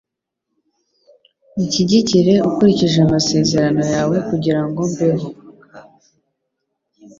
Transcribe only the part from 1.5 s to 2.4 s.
Unshyigikire